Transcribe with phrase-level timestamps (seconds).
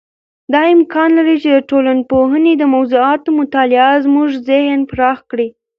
[0.53, 5.47] دا امکان لري چې د ټولنپوهنې د موضوعاتو مطالعه زموږ ذهن پراخ کړي.